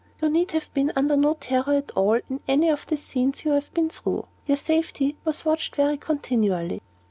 [0.19, 3.51] You need have been under no terror at all in any of the scenes you
[3.51, 4.25] have been through.
[4.47, 6.81] Your safety was watched for continually."